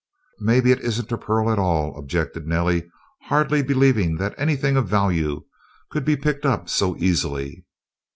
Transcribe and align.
"Maybe 0.39 0.71
it 0.71 0.79
isn't 0.79 1.11
a 1.11 1.17
pearl 1.19 1.51
at 1.51 1.59
all," 1.59 1.95
objected 1.95 2.47
Nellie, 2.47 2.89
hardly 3.25 3.61
believing 3.61 4.15
that 4.15 4.33
anything 4.35 4.75
of 4.75 4.87
value 4.87 5.45
could 5.91 6.05
be 6.05 6.17
picked 6.17 6.43
up 6.43 6.67
so 6.69 6.97
easily. 6.97 7.63